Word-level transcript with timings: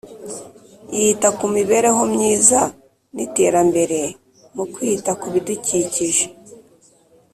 Yita 0.99 1.29
ku 1.37 1.45
mibereho 1.55 2.01
myiza 2.13 2.59
n’iterambere 3.15 3.99
mu 4.55 4.63
kwita 4.73 5.11
ku 5.19 5.27
bidukikije 5.33 6.25